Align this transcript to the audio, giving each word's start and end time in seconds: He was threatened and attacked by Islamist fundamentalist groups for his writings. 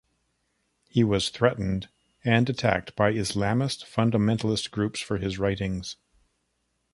He 0.89 1.03
was 1.03 1.29
threatened 1.29 1.87
and 2.25 2.49
attacked 2.49 2.95
by 2.95 3.13
Islamist 3.13 3.83
fundamentalist 3.85 4.71
groups 4.71 4.99
for 4.99 5.17
his 5.19 5.37
writings. 5.37 5.95